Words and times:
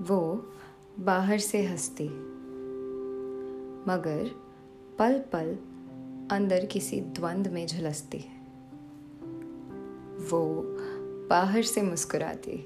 वो 0.00 0.52
बाहर 0.98 1.38
से 1.38 1.66
हंसती। 1.66 2.08
मगर 3.90 4.30
पल 4.98 5.18
पल 5.18 5.58
अंदर 6.30 6.66
किसी 6.66 7.00
द्वंद 7.00 7.48
में 7.48 7.66
झुलसती। 7.66 8.18
है 8.18 8.38
वो 10.30 10.62
बाहर 11.28 11.62
से 11.62 11.82
मुस्कुराती। 11.82 12.56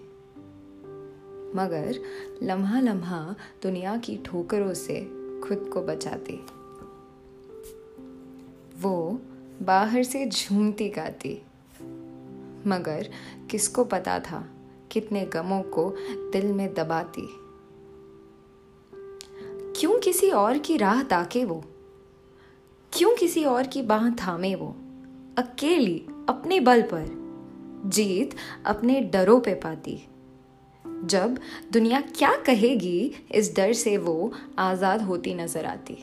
मगर 1.54 1.98
लम्हा 2.42 2.80
लम्हा 2.80 3.36
दुनिया 3.62 3.96
की 3.96 4.16
ठोकरों 4.16 4.74
से 4.74 5.00
खुद 5.40 5.70
को 5.74 5.82
बचाती। 5.82 6.46
वो 8.82 9.20
बाहर 9.62 10.02
से 10.02 10.26
झूमती 10.26 10.88
गाती। 10.88 11.42
मगर 12.66 13.10
किसको 13.50 13.84
पता 13.84 14.18
था? 14.18 14.48
कितने 14.92 15.24
गमों 15.24 15.62
को 15.62 15.94
दिल 16.32 16.52
में 16.52 16.74
दबाती 16.74 17.28
क्यों 19.80 19.98
किसी 19.98 20.30
और 20.30 20.58
की 20.58 20.76
राह 20.76 21.02
ताके 21.02 21.44
वो? 21.44 21.64
क्यों 22.92 23.16
किसी 23.16 23.44
और 23.44 23.66
की 23.66 23.82
बाह 23.82 24.10
थामे 24.10 24.54
वो? 24.54 24.76
अकेली, 25.38 26.06
अपने 26.28 26.60
बल 26.60 26.82
पर। 26.82 27.22
जीत 27.86 28.36
अपने 28.66 29.00
डरों 29.00 29.40
पे 29.40 29.54
पाती 29.54 30.08
जब 31.04 31.38
दुनिया 31.72 32.00
क्या 32.00 32.36
कहेगी, 32.36 33.14
इस 33.30 33.56
डर 33.56 33.72
से 33.72 33.96
वो 33.96 34.32
आज़ाद 34.58 35.02
होती 35.02 35.34
नज़र 35.34 35.64
आती 35.64 35.96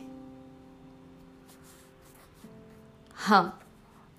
हाँ 3.16 3.59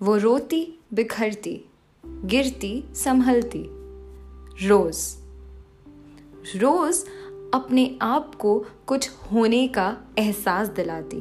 वो 0.03 0.17
रोती, 0.17 0.81
बिखरती, 0.95 1.65
गिरती, 2.07 2.85
संभलती। 2.95 3.80
रोज। 4.63 4.97
रोज 6.57 7.05
अपने 7.55 7.99
आप 8.03 8.35
को 8.35 8.67
कुछ 8.87 9.11
होने 9.11 9.69
का 9.69 9.97
एहसास 10.19 10.69
दिलाती। 10.69 11.21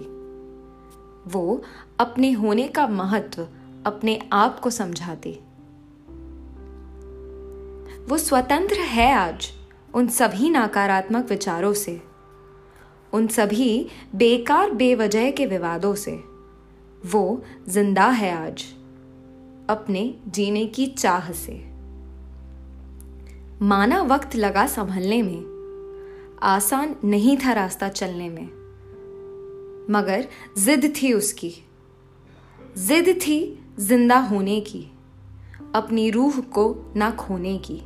वो 1.30 1.62
अपने 2.00 2.32
होने 2.32 2.68
का 2.68 2.88
महत्व 2.88 3.48
अपने 3.86 4.30
आप 4.34 4.60
को 4.60 4.70
समझाती। 4.70 5.32
वो 8.10 8.18
स्वतंत्र 8.18 8.76
है 8.76 9.14
आज 9.14 9.52
उन 9.94 10.08
सभी 10.08 10.50
नकारात्मक 10.50 11.30
विचारों 11.30 11.74
से, 11.74 12.02
उन 13.14 13.28
सभी 13.28 13.88
बेकार 14.16 14.72
बेवजह 14.72 15.32
के 15.32 15.46
विवादों 15.46 15.96
से। 15.96 16.24
वो 17.06 17.44
ज़िंदा 17.68 18.08
है 18.08 18.48
आज 18.48 18.64
अपने 19.70 20.16
जीने 20.28 20.66
की 20.66 20.88
चाह 20.88 21.32
से। 21.32 21.69
माना 23.62 24.02
वक्त 24.02 24.36
लगा 24.36 24.68
संभलने 24.68 25.22
में। 25.22 25.46
आसान 26.42 26.96
नहीं 27.04 27.38
था 27.38 27.54
रास्ता 27.54 27.90
चलने 27.90 28.30
में। 28.30 28.46
मगर 29.90 30.28
जिद 30.58 30.94
थी 31.02 31.14
उसकी। 31.14 31.56
जिद 32.78 33.10
थी 33.10 33.66
ज़िंदा 33.80 34.20
होने 34.20 34.62
की। 34.62 34.92
अपनी 35.76 36.10
रूह 36.10 36.40
को 36.40 36.94
ना 36.96 37.12
खोने 37.12 37.58
की। 37.58 37.82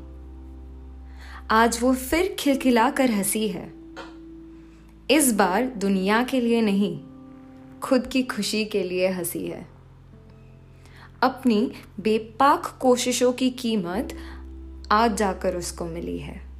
आज 1.52 1.80
वो 1.82 1.94
फिर 1.94 2.36
खिलखिला 2.40 2.90
कर 2.90 3.12
हँसी 3.12 3.48
है। 3.48 3.74
इस 5.12 5.34
बार 5.34 5.66
दुनिया 5.66 6.24
के 6.24 6.42
लिए 6.42 6.62
नहीं, 6.62 7.00
खुद 7.80 8.08
की 8.08 8.24
खुशी 8.24 8.66
के 8.66 8.84
लिए 8.84 9.08
हँसी 9.08 9.48
है। 9.48 9.68
अपनी 11.22 11.72
बेपाक 12.00 12.78
कोशिशों 12.80 13.34
की 13.34 13.50
कीमत 13.50 14.18
आज 14.92 15.16
जाकर 15.16 15.56
उसको 15.56 15.86
मिली 15.86 16.18
है। 16.18 16.53